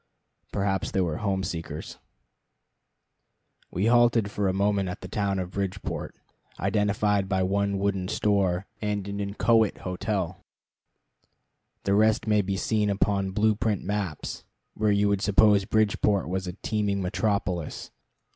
Perhaps 0.51 0.89
they 0.89 1.01
were 1.01 1.17
home 1.17 1.43
seekers. 1.43 1.99
We 3.69 3.85
halted 3.85 4.35
a 4.35 4.51
moment 4.51 4.89
at 4.89 5.01
the 5.01 5.07
town 5.07 5.37
of 5.37 5.51
Bridgeport, 5.51 6.15
identified 6.59 7.29
by 7.29 7.43
one 7.43 7.77
wooden 7.77 8.07
store 8.07 8.65
and 8.81 9.07
an 9.07 9.19
inchoate 9.19 9.77
hotel. 9.85 10.43
The 11.83 11.93
rest 11.93 12.25
may 12.25 12.41
be 12.41 12.57
seen 12.57 12.89
upon 12.89 13.29
blue 13.29 13.53
print 13.53 13.83
maps, 13.83 14.43
where 14.73 14.89
you 14.89 15.07
would 15.07 15.21
suppose 15.21 15.65
Bridgeport 15.65 16.27
was 16.27 16.47
a 16.47 16.53
teeming 16.53 16.99
metropolis. 17.03 17.91